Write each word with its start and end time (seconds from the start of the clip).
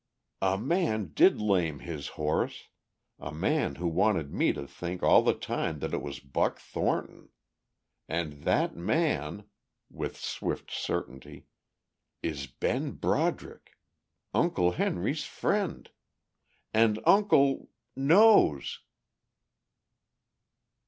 "A 0.41 0.57
man 0.57 1.11
did 1.13 1.39
lame 1.39 1.77
his 1.81 2.07
horse, 2.17 2.69
a 3.19 3.31
man 3.31 3.75
who 3.75 3.87
wanted 3.87 4.33
me 4.33 4.51
to 4.51 4.65
think 4.65 5.03
all 5.03 5.21
the 5.21 5.35
time 5.35 5.77
that 5.77 5.93
it 5.93 6.01
was 6.01 6.19
Buck 6.19 6.57
Thornton. 6.57 7.29
And 8.09 8.41
that 8.41 8.75
man," 8.75 9.45
with 9.91 10.17
swift 10.17 10.71
certainty, 10.71 11.45
"is 12.23 12.47
Ben 12.47 12.93
Broderick! 12.93 13.77
Uncle 14.33 14.71
Henry's 14.71 15.25
friend. 15.25 15.91
And 16.73 16.99
Uncle... 17.05 17.69
knows!" 17.95 18.79